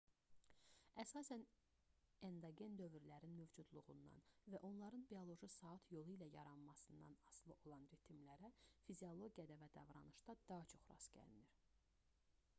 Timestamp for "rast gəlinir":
10.95-11.57